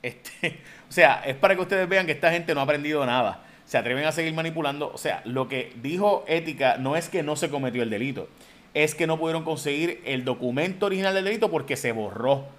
Este, 0.04 0.60
o 0.90 0.92
sea, 0.92 1.24
es 1.26 1.38
para 1.38 1.56
que 1.56 1.62
ustedes 1.62 1.88
vean 1.88 2.06
que 2.06 2.12
esta 2.12 2.30
gente 2.30 2.54
no 2.54 2.60
ha 2.60 2.64
aprendido 2.64 3.06
nada. 3.06 3.42
Se 3.64 3.78
atreven 3.78 4.04
a 4.04 4.12
seguir 4.12 4.34
manipulando. 4.34 4.92
O 4.94 4.98
sea, 4.98 5.22
lo 5.24 5.48
que 5.48 5.72
dijo 5.82 6.26
Ética 6.28 6.76
no 6.78 6.98
es 6.98 7.08
que 7.08 7.24
no 7.24 7.38
se 7.38 7.50
cometió 7.50 7.84
el 7.84 7.90
delito, 7.90 8.28
es 8.74 8.96
que 8.96 9.08
no 9.08 9.18
pudieron 9.18 9.46
conseguir 9.46 10.02
el 10.04 10.26
documento 10.26 10.88
original 10.88 11.14
del 11.14 11.24
delito 11.24 11.50
porque 11.50 11.78
se 11.78 11.94
borró. 11.94 12.50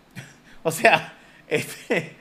o 0.62 0.72
sea, 0.72 1.12
este, 1.48 2.16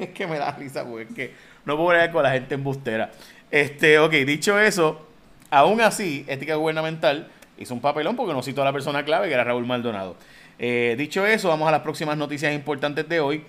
es 0.04 0.08
que 0.10 0.26
me 0.26 0.38
da 0.38 0.52
risa 0.52 0.84
porque 0.84 1.02
es 1.02 1.14
que 1.14 1.34
no 1.64 1.76
puedo 1.76 1.88
ver 1.90 2.10
con 2.10 2.22
la 2.22 2.32
gente 2.32 2.54
embustera. 2.54 3.10
Este, 3.50 3.98
ok, 3.98 4.12
dicho 4.12 4.58
eso, 4.58 5.06
aún 5.50 5.80
así, 5.80 6.24
Ética 6.28 6.54
Gubernamental 6.54 7.28
hizo 7.58 7.74
un 7.74 7.80
papelón 7.80 8.16
porque 8.16 8.32
no 8.32 8.42
citó 8.42 8.62
a 8.62 8.64
la 8.64 8.72
persona 8.72 9.04
clave 9.04 9.28
que 9.28 9.34
era 9.34 9.44
Raúl 9.44 9.66
Maldonado. 9.66 10.16
Eh, 10.58 10.94
dicho 10.98 11.26
eso, 11.26 11.48
vamos 11.48 11.68
a 11.68 11.70
las 11.70 11.80
próximas 11.80 12.16
noticias 12.16 12.54
importantes 12.54 13.08
de 13.08 13.20
hoy. 13.20 13.44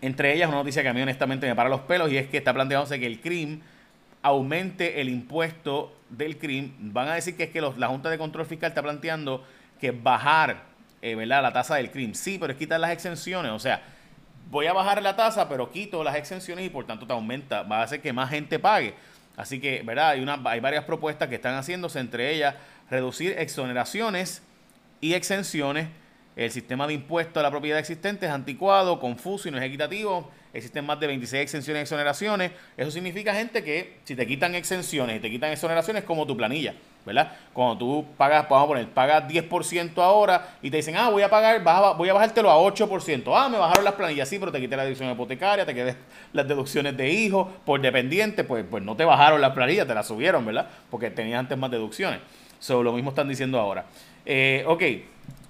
Entre 0.00 0.34
ellas, 0.34 0.48
una 0.48 0.58
noticia 0.58 0.82
que 0.82 0.88
a 0.88 0.92
mí 0.92 1.00
honestamente 1.00 1.46
me 1.46 1.54
para 1.54 1.68
los 1.68 1.80
pelos 1.82 2.10
y 2.10 2.16
es 2.16 2.26
que 2.26 2.38
está 2.38 2.52
planteándose 2.52 2.98
que 2.98 3.06
el 3.06 3.20
CRIM 3.20 3.60
aumente 4.22 5.00
el 5.00 5.08
impuesto 5.08 5.96
del 6.10 6.38
CRIM. 6.38 6.72
Van 6.92 7.08
a 7.08 7.14
decir 7.14 7.36
que 7.36 7.44
es 7.44 7.50
que 7.50 7.60
la 7.60 7.88
Junta 7.88 8.10
de 8.10 8.18
Control 8.18 8.46
Fiscal 8.46 8.70
está 8.70 8.82
planteando 8.82 9.44
que 9.80 9.90
bajar 9.90 10.62
eh, 11.00 11.14
¿verdad? 11.14 11.42
la 11.42 11.52
tasa 11.52 11.76
del 11.76 11.90
CRIM. 11.90 12.14
Sí, 12.14 12.38
pero 12.40 12.52
es 12.52 12.58
quitar 12.58 12.80
las 12.80 12.92
exenciones. 12.92 13.52
O 13.52 13.58
sea, 13.58 13.82
voy 14.52 14.66
a 14.66 14.74
bajar 14.74 15.02
la 15.02 15.16
tasa, 15.16 15.48
pero 15.48 15.70
quito 15.70 16.04
las 16.04 16.14
exenciones 16.14 16.66
y 16.66 16.68
por 16.68 16.86
tanto 16.86 17.06
te 17.06 17.12
aumenta. 17.14 17.62
Va 17.62 17.78
a 17.78 17.84
hacer 17.84 18.02
que 18.02 18.12
más 18.12 18.28
gente 18.28 18.58
pague. 18.58 18.94
Así 19.34 19.58
que, 19.58 19.80
¿verdad? 19.82 20.10
Hay, 20.44 20.60
varias 20.60 20.84
propuestas 20.84 21.30
que 21.30 21.36
están 21.36 21.54
haciéndose, 21.54 21.98
entre 21.98 22.34
ellas 22.34 22.54
reducir 22.90 23.34
exoneraciones 23.38 24.42
y 25.00 25.14
exenciones. 25.14 25.88
El 26.36 26.50
sistema 26.50 26.86
de 26.86 26.92
impuesto 26.92 27.40
a 27.40 27.42
la 27.42 27.50
propiedad 27.50 27.78
existente 27.78 28.26
es 28.26 28.32
anticuado, 28.32 29.00
confuso 29.00 29.48
y 29.48 29.50
no 29.50 29.56
es 29.56 29.64
equitativo. 29.64 30.30
Existen 30.52 30.84
más 30.84 31.00
de 31.00 31.06
26 31.06 31.42
exenciones 31.42 31.80
y 31.80 31.82
exoneraciones. 31.84 32.52
Eso 32.76 32.90
significa, 32.90 33.34
gente, 33.34 33.64
que 33.64 34.00
si 34.04 34.14
te 34.14 34.26
quitan 34.26 34.54
exenciones 34.54 35.16
y 35.16 35.20
te 35.20 35.30
quitan 35.30 35.50
exoneraciones, 35.50 36.04
como 36.04 36.26
tu 36.26 36.36
planilla, 36.36 36.74
¿verdad? 37.04 37.32
Cuando 37.52 37.78
tú 37.78 38.06
pagas, 38.16 38.48
vamos 38.48 38.64
a 38.64 38.68
poner, 38.68 38.88
pagas 38.88 39.28
10% 39.28 39.98
ahora 39.98 40.54
y 40.62 40.70
te 40.70 40.76
dicen, 40.76 40.96
ah, 40.96 41.10
voy 41.10 41.22
a 41.22 41.28
pagar, 41.28 41.62
voy 41.96 42.08
a 42.08 42.12
bajártelo 42.12 42.50
a 42.50 42.56
8%. 42.56 43.32
Ah, 43.34 43.48
me 43.48 43.58
bajaron 43.58 43.84
las 43.84 43.94
planillas, 43.94 44.28
sí, 44.28 44.38
pero 44.38 44.52
te 44.52 44.60
quité 44.60 44.76
la 44.76 44.84
deducción 44.84 45.10
hipotecaria, 45.10 45.66
te 45.66 45.74
quedé 45.74 45.96
las 46.32 46.46
deducciones 46.46 46.96
de 46.96 47.10
hijo 47.10 47.50
por 47.64 47.80
dependiente, 47.80 48.44
pues, 48.44 48.64
pues 48.68 48.82
no 48.82 48.96
te 48.96 49.04
bajaron 49.04 49.40
las 49.40 49.52
planillas, 49.52 49.86
te 49.86 49.94
las 49.94 50.06
subieron, 50.06 50.46
¿verdad? 50.46 50.66
Porque 50.90 51.10
tenías 51.10 51.40
antes 51.40 51.58
más 51.58 51.70
deducciones. 51.70 52.20
So, 52.58 52.82
lo 52.82 52.92
mismo 52.92 53.10
están 53.10 53.28
diciendo 53.28 53.58
ahora. 53.58 53.86
Eh, 54.24 54.64
ok, 54.66 54.82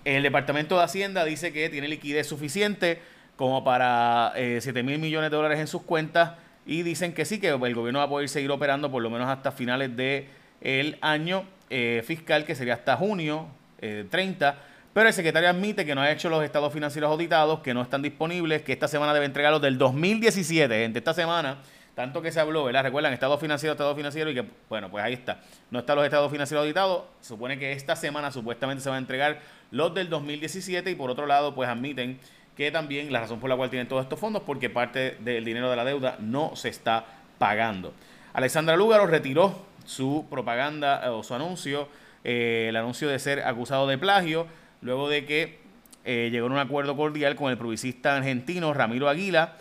el 0.05 0.23
Departamento 0.23 0.79
de 0.79 0.85
Hacienda 0.85 1.25
dice 1.25 1.53
que 1.53 1.69
tiene 1.69 1.89
liquidez 1.89 2.27
suficiente 2.27 3.01
como 3.37 3.65
para 3.65 4.33
eh, 4.37 4.59
7 4.61 4.83
mil 4.83 4.99
millones 4.99 5.31
de 5.31 5.37
dólares 5.37 5.61
en 5.61 5.67
sus 5.67 5.83
cuentas 5.83 6.33
y 6.65 6.83
dicen 6.83 7.13
que 7.13 7.25
sí, 7.25 7.41
que 7.41 7.49
el 7.49 7.59
gobierno 7.75 7.99
va 7.99 8.05
a 8.05 8.09
poder 8.09 8.29
seguir 8.29 8.51
operando 8.51 8.91
por 8.91 9.03
lo 9.03 9.11
menos 9.11 9.29
hasta 9.29 9.53
finales 9.53 9.97
del 9.97 10.27
el 10.63 10.99
año 11.01 11.45
eh, 11.71 12.03
fiscal, 12.07 12.45
que 12.45 12.55
sería 12.55 12.75
hasta 12.75 12.97
junio 12.97 13.49
30. 13.81 14.49
Eh, 14.49 14.55
pero 14.93 15.09
el 15.09 15.15
secretario 15.15 15.49
admite 15.49 15.87
que 15.87 15.95
no 15.95 16.03
ha 16.03 16.11
hecho 16.11 16.29
los 16.29 16.45
estados 16.45 16.73
financieros 16.73 17.11
auditados, 17.11 17.61
que 17.61 17.73
no 17.73 17.81
están 17.81 18.03
disponibles, 18.03 18.63
que 18.63 18.73
esta 18.73 18.89
semana 18.89 19.15
debe 19.15 19.25
entregarlos 19.25 19.63
del 19.63 19.79
2017, 19.79 20.83
gente. 20.83 20.99
Esta 20.99 21.15
semana, 21.15 21.59
tanto 21.95 22.21
que 22.21 22.31
se 22.31 22.41
habló, 22.41 22.65
¿verdad? 22.65 22.83
Recuerdan, 22.83 23.13
estado 23.15 23.39
financiero, 23.39 23.73
estado 23.73 23.97
financiero, 23.97 24.31
y 24.31 24.35
que, 24.35 24.45
bueno, 24.69 24.91
pues 24.91 25.03
ahí 25.03 25.15
está. 25.15 25.41
No 25.71 25.79
están 25.79 25.97
los 25.97 26.05
estados 26.05 26.31
financieros 26.31 26.63
auditados. 26.63 27.05
Supone 27.23 27.59
que 27.59 27.73
esta 27.73 27.97
semana 27.97 28.31
supuestamente 28.31 28.83
se 28.83 28.91
van 28.91 28.97
a 28.97 28.99
entregar 28.99 29.41
los 29.71 29.95
del 29.95 30.11
2017 30.11 30.91
y 30.91 30.95
por 30.95 31.11
otro 31.11 31.25
lado, 31.25 31.55
pues 31.55 31.71
admiten 31.71 32.21
que 32.55 32.71
también 32.71 33.11
la 33.11 33.21
razón 33.21 33.41
por 33.41 33.49
la 33.49 33.57
cual 33.57 33.71
tienen 33.71 33.89
todos 33.89 34.03
estos 34.03 34.21
fondos, 34.21 34.43
porque 34.45 34.69
parte 34.69 35.17
del 35.21 35.43
dinero 35.43 35.71
de 35.71 35.77
la 35.77 35.87
deuda 35.87 36.17
no 36.21 36.55
se 36.55 36.69
está 36.69 37.07
pagando. 37.39 37.95
Alexandra 38.35 38.77
Lúgaro 38.77 39.07
retiró 39.07 39.55
su 39.85 40.27
propaganda 40.31 41.03
eh, 41.05 41.09
o 41.09 41.23
su 41.23 41.35
anuncio, 41.35 41.89
eh, 42.25 42.67
el 42.69 42.77
anuncio 42.77 43.09
de 43.09 43.19
ser 43.19 43.41
acusado 43.41 43.87
de 43.87 43.99
plagio, 43.99 44.47
luego 44.81 45.09
de 45.09 45.27
que 45.27 45.59
eh, 46.05 46.31
llegó 46.33 46.47
a 46.47 46.51
un 46.51 46.59
acuerdo 46.59 46.97
cordial 46.97 47.37
con 47.37 47.51
el 47.51 47.59
publicista 47.59 48.17
argentino 48.17 48.73
Ramiro 48.73 49.09
Aguila, 49.09 49.57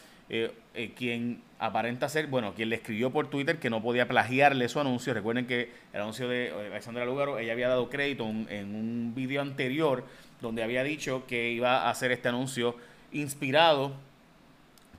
quien 0.96 1.42
aparenta 1.60 2.08
ser, 2.08 2.28
bueno, 2.28 2.54
quien 2.54 2.70
le 2.70 2.78
escribió 2.78 3.12
por 3.12 3.30
Twitter 3.30 3.60
que 3.60 3.70
no 3.70 3.82
podía 3.82 4.08
plagiarle 4.08 4.70
su 4.70 4.80
anuncio. 4.80 5.14
Recuerden 5.14 5.46
que 5.46 5.70
el 5.92 6.00
anuncio 6.00 6.30
de 6.30 6.54
Alexandra 6.72 7.04
Lúgaro, 7.04 7.38
ella 7.38 7.52
había 7.52 7.68
dado 7.68 7.90
crédito 7.90 8.24
en 8.24 8.74
un 8.74 9.12
video 9.14 9.42
anterior 9.42 10.06
donde 10.40 10.64
había 10.64 10.84
dicho 10.84 11.26
que 11.28 11.52
iba 11.52 11.82
a 11.82 11.90
hacer 11.90 12.14
este 12.14 12.30
anuncio 12.30 12.78
inspirado 13.12 13.92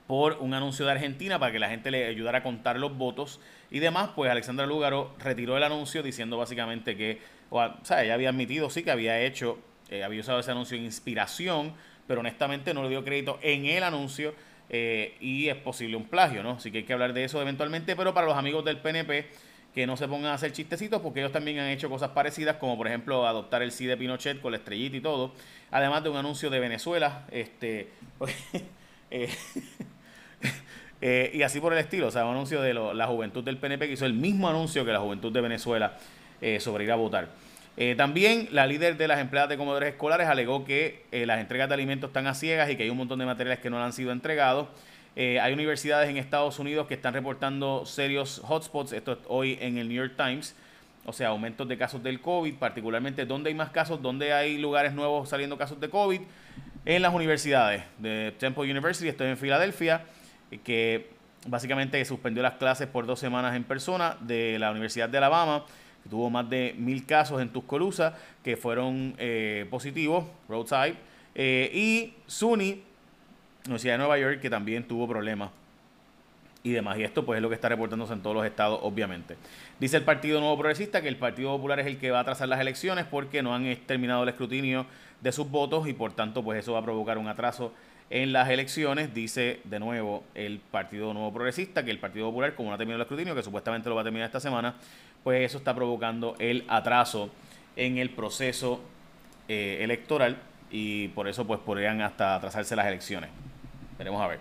por 0.07 0.33
un 0.39 0.53
anuncio 0.53 0.85
de 0.85 0.91
Argentina 0.91 1.39
para 1.39 1.51
que 1.51 1.59
la 1.59 1.69
gente 1.69 1.91
le 1.91 2.05
ayudara 2.05 2.39
a 2.39 2.43
contar 2.43 2.77
los 2.77 2.95
votos 2.97 3.39
y 3.73 3.79
demás, 3.79 4.11
pues 4.15 4.29
Alexandra 4.29 4.67
Lúgaro 4.67 5.15
retiró 5.17 5.57
el 5.57 5.63
anuncio 5.63 6.03
diciendo 6.03 6.37
básicamente 6.37 6.95
que, 6.95 7.19
o, 7.49 7.59
sea, 7.81 8.03
ella 8.03 8.13
había 8.13 8.29
admitido 8.29 8.69
sí 8.69 8.83
que 8.83 8.91
había 8.91 9.19
hecho, 9.19 9.57
eh, 9.89 10.03
había 10.03 10.21
usado 10.21 10.39
ese 10.39 10.51
anuncio 10.51 10.77
de 10.77 10.83
inspiración, 10.83 11.73
pero 12.05 12.19
honestamente 12.19 12.71
no 12.75 12.83
le 12.83 12.89
dio 12.89 13.03
crédito 13.03 13.39
en 13.41 13.65
el 13.65 13.81
anuncio 13.81 14.35
eh, 14.69 15.17
y 15.19 15.49
es 15.49 15.55
posible 15.55 15.97
un 15.97 16.05
plagio, 16.05 16.43
¿no? 16.43 16.51
Así 16.51 16.71
que 16.71 16.77
hay 16.77 16.83
que 16.83 16.93
hablar 16.93 17.13
de 17.13 17.23
eso 17.23 17.41
eventualmente, 17.41 17.95
pero 17.95 18.13
para 18.13 18.27
los 18.27 18.37
amigos 18.37 18.63
del 18.63 18.77
PNP 18.77 19.25
que 19.73 19.87
no 19.87 19.97
se 19.97 20.07
pongan 20.07 20.29
a 20.29 20.33
hacer 20.35 20.51
chistecitos 20.51 21.01
porque 21.01 21.21
ellos 21.21 21.31
también 21.31 21.57
han 21.57 21.69
hecho 21.69 21.89
cosas 21.89 22.11
parecidas, 22.11 22.57
como 22.57 22.77
por 22.77 22.85
ejemplo 22.85 23.25
adoptar 23.25 23.63
el 23.63 23.71
sí 23.71 23.87
de 23.87 23.97
Pinochet 23.97 24.39
con 24.39 24.51
la 24.51 24.59
estrellita 24.59 24.97
y 24.97 25.01
todo, 25.01 25.33
además 25.71 26.03
de 26.03 26.09
un 26.09 26.17
anuncio 26.17 26.51
de 26.51 26.59
Venezuela, 26.59 27.25
este, 27.31 27.89
eh, 29.09 29.29
eh, 31.05 31.31
y 31.33 31.41
así 31.41 31.59
por 31.59 31.73
el 31.73 31.79
estilo, 31.79 32.07
o 32.07 32.11
sea, 32.11 32.23
un 32.23 32.31
anuncio 32.31 32.61
de 32.61 32.73
la 32.73 33.07
juventud 33.07 33.43
del 33.43 33.57
PNP 33.57 33.87
que 33.87 33.93
hizo 33.93 34.05
el 34.05 34.13
mismo 34.13 34.47
anuncio 34.47 34.85
que 34.85 34.93
la 34.93 34.99
juventud 35.01 35.33
de 35.33 35.41
Venezuela 35.41 35.97
eh, 36.39 36.61
sobre 36.61 36.85
ir 36.85 36.91
a 36.91 36.95
votar. 36.95 37.27
también 37.97 38.47
la 38.51 38.65
líder 38.65 38.95
de 38.95 39.07
las 39.07 39.19
empleadas 39.19 39.49
de 39.49 39.57
comedores 39.57 39.89
escolares 39.89 40.27
alegó 40.27 40.63
que 40.63 41.03
las 41.11 41.39
entregas 41.39 41.67
de 41.67 41.73
alimentos 41.73 42.09
están 42.09 42.27
a 42.27 42.33
ciegas 42.33 42.69
y 42.69 42.77
que 42.77 42.83
hay 42.83 42.89
un 42.89 42.97
montón 42.97 43.19
de 43.19 43.25
materiales 43.25 43.59
que 43.59 43.69
no 43.69 43.83
han 43.83 43.91
sido 43.91 44.11
entregados. 44.11 44.67
Eh, 45.15 45.39
hay 45.39 45.53
universidades 45.53 46.09
en 46.09 46.17
Estados 46.17 46.57
Unidos 46.57 46.87
que 46.87 46.95
están 46.95 47.13
reportando 47.13 47.85
serios 47.85 48.41
hotspots, 48.43 48.93
esto 48.93 49.11
es 49.11 49.19
hoy 49.27 49.59
en 49.61 49.77
el 49.77 49.87
New 49.87 49.97
York 49.97 50.13
Times, 50.17 50.55
o 51.05 51.13
sea, 51.13 51.27
aumentos 51.27 51.67
de 51.67 51.77
casos 51.77 52.01
del 52.01 52.19
COVID, 52.19 52.55
particularmente 52.55 53.25
donde 53.25 53.49
hay 53.49 53.53
más 53.53 53.69
casos, 53.69 54.01
donde 54.01 54.33
hay 54.33 54.57
lugares 54.57 54.93
nuevos 54.93 55.29
saliendo 55.29 55.55
casos 55.55 55.79
de 55.79 55.89
COVID, 55.89 56.21
en 56.85 57.01
las 57.01 57.13
universidades 57.13 57.83
de 57.99 58.33
Temple 58.39 58.69
University, 58.71 59.07
estoy 59.07 59.27
en 59.27 59.37
Filadelfia, 59.37 59.97
eh, 59.97 60.01
que 60.63 61.09
básicamente 61.47 62.03
suspendió 62.05 62.41
las 62.43 62.53
clases 62.53 62.87
por 62.87 63.05
dos 63.05 63.19
semanas 63.19 63.55
en 63.55 63.63
persona 63.63 64.17
de 64.21 64.57
la 64.59 64.71
Universidad 64.71 65.09
de 65.09 65.17
Alabama, 65.17 65.65
que 66.03 66.09
tuvo 66.09 66.29
más 66.29 66.49
de 66.49 66.75
mil 66.77 67.05
casos 67.05 67.41
en 67.41 67.49
Tuscaloosa 67.49 68.17
que 68.43 68.57
fueron 68.57 69.15
eh, 69.17 69.65
positivos, 69.69 70.25
roadside, 70.47 70.95
y 71.35 72.13
SUNY 72.27 72.83
Universidad 73.65 73.93
de 73.93 73.97
Nueva 73.99 74.17
York, 74.17 74.41
que 74.41 74.49
también 74.49 74.83
tuvo 74.83 75.07
problemas 75.07 75.49
y 76.63 76.71
demás. 76.71 76.97
Y 76.97 77.03
esto 77.03 77.25
pues 77.25 77.37
es 77.37 77.41
lo 77.41 77.49
que 77.49 77.55
está 77.55 77.69
reportándose 77.69 78.13
en 78.13 78.21
todos 78.21 78.35
los 78.35 78.45
estados, 78.45 78.79
obviamente. 78.81 79.37
Dice 79.79 79.97
el 79.97 80.03
Partido 80.03 80.39
Nuevo 80.39 80.57
Progresista 80.57 81.01
que 81.01 81.07
el 81.07 81.17
Partido 81.17 81.51
Popular 81.51 81.79
es 81.79 81.87
el 81.87 81.97
que 81.97 82.11
va 82.11 82.19
a 82.19 82.23
trazar 82.23 82.49
las 82.49 82.59
elecciones 82.59 83.05
porque 83.05 83.41
no 83.41 83.55
han 83.55 83.75
terminado 83.85 84.23
el 84.23 84.29
escrutinio 84.29 84.85
de 85.21 85.31
sus 85.31 85.49
votos 85.49 85.87
y 85.87 85.93
por 85.93 86.13
tanto 86.13 86.43
pues 86.43 86.59
eso 86.59 86.73
va 86.73 86.79
a 86.79 86.83
provocar 86.83 87.17
un 87.17 87.27
atraso 87.27 87.73
en 88.13 88.31
las 88.31 88.47
elecciones. 88.49 89.13
Dice 89.13 89.59
de 89.63 89.79
nuevo 89.79 90.23
el 90.35 90.59
Partido 90.59 91.13
Nuevo 91.13 91.33
Progresista 91.33 91.83
que 91.83 91.89
el 91.89 91.97
Partido 91.97 92.27
Popular, 92.27 92.53
como 92.53 92.69
no 92.69 92.75
ha 92.75 92.77
terminado 92.77 92.97
el 92.97 93.01
escrutinio, 93.01 93.33
que 93.33 93.41
supuestamente 93.41 93.89
lo 93.89 93.95
va 93.95 94.01
a 94.01 94.03
terminar 94.03 94.27
esta 94.27 94.39
semana, 94.39 94.75
pues 95.23 95.43
eso 95.43 95.57
está 95.57 95.73
provocando 95.73 96.35
el 96.37 96.63
atraso 96.67 97.31
en 97.75 97.97
el 97.97 98.11
proceso 98.11 98.81
eh, 99.47 99.79
electoral 99.81 100.37
y 100.69 101.07
por 101.09 101.27
eso 101.27 101.45
pues 101.47 101.59
podrían 101.59 102.01
hasta 102.01 102.35
atrasarse 102.35 102.75
las 102.75 102.85
elecciones. 102.85 103.31
Veremos 103.97 104.21
a 104.21 104.27
ver. 104.27 104.39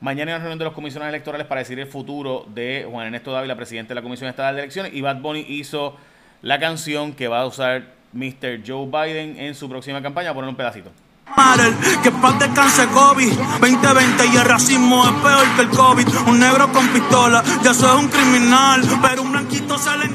Mañana 0.00 0.32
hay 0.32 0.36
una 0.36 0.44
reunión 0.44 0.58
de 0.58 0.64
los 0.64 0.74
comisionados 0.74 1.12
electorales 1.12 1.46
para 1.46 1.60
decidir 1.60 1.80
el 1.80 1.90
futuro 1.90 2.46
de 2.48 2.88
Juan 2.90 3.06
Ernesto 3.06 3.30
Dávila, 3.30 3.54
presidente 3.56 3.90
de 3.90 3.96
la 3.96 4.02
Comisión 4.02 4.30
Estatal 4.30 4.54
de 4.56 4.62
Elecciones. 4.62 4.94
Y 4.94 5.02
Bad 5.02 5.20
Bunny 5.20 5.44
hizo 5.48 5.98
la 6.40 6.58
canción 6.58 7.12
que 7.12 7.28
va 7.28 7.42
a 7.42 7.46
usar 7.46 7.84
Mr. 8.14 8.62
Joe 8.66 8.86
Biden 8.86 9.38
en 9.38 9.54
su 9.54 9.68
próxima 9.68 10.00
campaña. 10.02 10.32
Poner 10.32 10.48
un 10.48 10.56
pedacito. 10.56 10.90
Que 12.02 12.10
paz 12.10 12.38
descanse 12.38 12.86
COVID 12.88 13.32
2020 13.60 14.26
y 14.26 14.36
el 14.36 14.44
racismo 14.44 15.04
es 15.04 15.12
peor 15.22 15.46
que 15.56 15.62
el 15.62 15.70
COVID. 15.70 16.08
Un 16.26 16.38
negro 16.38 16.70
con 16.72 16.86
pistola, 16.88 17.42
ya 17.62 17.70
eso 17.70 17.86
es 17.92 18.04
un 18.04 18.08
criminal 18.08 18.82
Pero 19.00 19.22
un 19.22 19.32
blanquito 19.32 19.78
se 19.78 19.96
le 19.98 20.06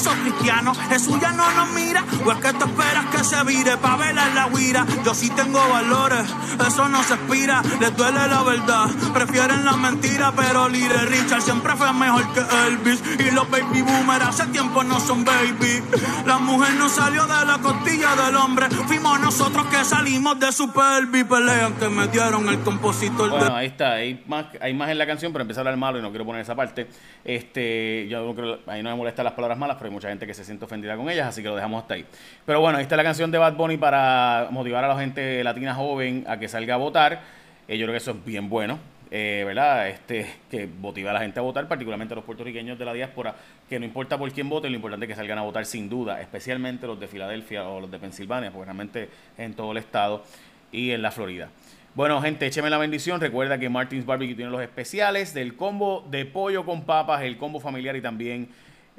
pasó, 0.00 0.16
cristiano? 0.22 0.72
¿Jesús 0.88 1.20
ya 1.20 1.32
no 1.32 1.50
nos 1.52 1.70
mira? 1.72 2.04
¿O 2.24 2.32
es 2.32 2.38
que 2.38 2.52
tú 2.54 2.64
esperas 2.64 3.06
que 3.06 3.24
se 3.24 3.42
vire 3.44 3.76
pa' 3.76 3.96
velar 3.96 4.34
la 4.34 4.48
guira? 4.48 4.86
Yo 5.04 5.14
sí 5.14 5.30
tengo 5.30 5.60
valores, 5.68 6.24
eso 6.66 6.88
no 6.88 7.02
se 7.02 7.14
expira. 7.14 7.62
Les 7.80 7.94
duele 7.96 8.26
la 8.28 8.42
verdad, 8.42 8.86
prefieren 9.12 9.64
la 9.64 9.76
mentira. 9.76 10.32
Pero 10.34 10.68
Little 10.68 11.06
Richard 11.06 11.42
siempre 11.42 11.74
fue 11.76 11.92
mejor 11.92 12.26
que 12.32 12.40
Elvis. 12.66 13.02
Y 13.18 13.30
los 13.30 13.50
baby 13.50 13.82
boomers 13.82 14.24
hace 14.24 14.46
tiempo 14.46 14.82
no 14.82 14.98
son 15.00 15.24
baby. 15.24 15.82
La 16.26 16.38
mujer 16.38 16.74
no 16.74 16.88
salió 16.88 17.26
de 17.26 17.44
la 17.46 17.58
costilla 17.58 18.16
del 18.16 18.36
hombre. 18.36 18.68
Fuimos 18.86 19.20
nosotros 19.20 19.66
que 19.66 19.84
salimos 19.84 20.38
de 20.40 20.52
su 20.52 20.70
pelvis. 20.70 21.24
Pelean 21.24 21.74
que 21.74 21.88
me 21.88 22.08
dieron 22.08 22.48
el 22.48 22.60
compositor 22.60 23.30
bueno, 23.30 23.54
ahí 23.54 23.66
está, 23.66 23.94
hay 23.94 24.22
más, 24.26 24.46
hay 24.60 24.74
más 24.74 24.90
en 24.90 24.98
la 24.98 25.06
canción, 25.06 25.32
pero 25.32 25.42
empieza 25.42 25.60
a 25.60 25.76
malo 25.76 25.98
y 25.98 26.02
no 26.02 26.10
quiero 26.10 26.24
poner 26.24 26.42
esa 26.42 26.54
parte. 26.54 26.88
Este, 27.24 28.06
yo 28.08 28.24
no 28.24 28.34
creo, 28.34 28.58
ahí 28.66 28.82
no 28.82 28.90
me 28.90 28.96
molestan 28.96 29.24
las 29.24 29.34
palabras 29.34 29.58
malas, 29.58 29.76
pero 29.78 29.89
mucha 29.90 30.08
gente 30.08 30.26
que 30.26 30.34
se 30.34 30.44
siente 30.44 30.64
ofendida 30.64 30.96
con 30.96 31.10
ellas, 31.10 31.28
así 31.28 31.42
que 31.42 31.48
lo 31.48 31.56
dejamos 31.56 31.82
hasta 31.82 31.94
ahí. 31.94 32.06
Pero 32.46 32.60
bueno, 32.60 32.78
esta 32.78 32.94
es 32.94 32.96
la 32.96 33.04
canción 33.04 33.30
de 33.30 33.38
Bad 33.38 33.54
Bunny 33.54 33.76
para 33.76 34.48
motivar 34.50 34.84
a 34.84 34.88
la 34.88 34.98
gente 34.98 35.42
latina 35.44 35.74
joven 35.74 36.24
a 36.28 36.38
que 36.38 36.48
salga 36.48 36.74
a 36.74 36.78
votar. 36.78 37.20
Eh, 37.68 37.78
yo 37.78 37.86
creo 37.86 37.92
que 37.92 37.98
eso 37.98 38.12
es 38.12 38.24
bien 38.24 38.48
bueno. 38.48 38.78
Eh, 39.12 39.42
¿verdad? 39.44 39.88
Este, 39.88 40.24
que 40.48 40.68
motiva 40.68 41.10
a 41.10 41.14
la 41.14 41.20
gente 41.20 41.40
a 41.40 41.42
votar, 41.42 41.66
particularmente 41.66 42.14
a 42.14 42.16
los 42.16 42.24
puertorriqueños 42.24 42.78
de 42.78 42.84
la 42.84 42.92
diáspora, 42.92 43.34
que 43.68 43.76
no 43.80 43.84
importa 43.84 44.16
por 44.16 44.30
quién 44.30 44.48
vote, 44.48 44.70
lo 44.70 44.76
importante 44.76 45.06
es 45.06 45.08
que 45.08 45.16
salgan 45.16 45.38
a 45.38 45.42
votar 45.42 45.66
sin 45.66 45.88
duda, 45.88 46.20
especialmente 46.20 46.86
los 46.86 47.00
de 47.00 47.08
Filadelfia 47.08 47.66
o 47.66 47.80
los 47.80 47.90
de 47.90 47.98
Pensilvania, 47.98 48.52
porque 48.52 48.66
realmente 48.66 49.08
en 49.36 49.54
todo 49.54 49.72
el 49.72 49.78
estado 49.78 50.22
y 50.70 50.92
en 50.92 51.02
la 51.02 51.10
Florida. 51.10 51.48
Bueno, 51.96 52.22
gente, 52.22 52.46
écheme 52.46 52.70
la 52.70 52.78
bendición. 52.78 53.20
Recuerda 53.20 53.58
que 53.58 53.68
Martins 53.68 54.06
Barbecue 54.06 54.36
tiene 54.36 54.52
los 54.52 54.62
especiales 54.62 55.34
del 55.34 55.56
combo 55.56 56.06
de 56.08 56.24
pollo 56.24 56.64
con 56.64 56.82
papas, 56.82 57.22
el 57.22 57.36
combo 57.36 57.58
familiar 57.58 57.96
y 57.96 58.00
también 58.00 58.48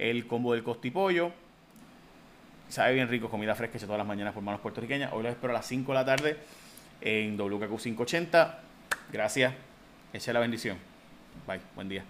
el 0.02 0.26
combo 0.26 0.54
del 0.54 0.64
costipollo. 0.64 1.32
Sabe 2.70 2.94
bien 2.94 3.08
rico, 3.08 3.30
comida 3.30 3.54
fresca 3.54 3.78
hecha 3.78 3.86
todas 3.86 4.00
las 4.00 4.08
mañanas 4.08 4.34
por 4.34 4.42
manos 4.42 4.62
puertorriqueñas. 4.62 5.14
Hoy 5.14 5.24
los 5.24 5.32
espero 5.32 5.52
a 5.52 5.58
las 5.58 5.66
5 5.68 5.92
de 5.92 5.96
la 5.96 6.06
tarde 6.06 6.38
en 7.02 7.38
WKQ 7.38 7.80
580. 7.80 8.60
Gracias. 9.12 9.54
Echa 10.12 10.34
la 10.34 10.40
bendición. 10.40 10.78
Bye. 11.48 11.62
Buen 11.76 11.88
día. 11.88 12.04